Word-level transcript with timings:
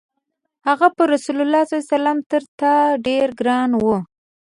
هغه 0.67 0.87
پر 0.95 1.07
رسول 1.13 1.37
الله 1.43 1.63
تر 2.31 2.43
تا 2.59 2.73
ډېر 3.07 3.27
ګران 3.39 3.69
و. 3.81 3.85